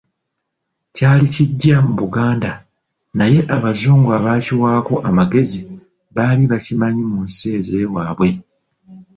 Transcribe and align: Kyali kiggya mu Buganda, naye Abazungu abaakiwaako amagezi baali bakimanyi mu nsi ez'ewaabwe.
Kyali 0.95 1.25
kiggya 1.33 1.77
mu 1.85 1.93
Buganda, 1.99 2.51
naye 3.17 3.39
Abazungu 3.55 4.09
abaakiwaako 4.17 4.93
amagezi 5.09 5.61
baali 6.15 6.43
bakimanyi 6.51 7.03
mu 7.11 7.19
nsi 7.27 7.45
ez'ewaabwe. 7.57 8.29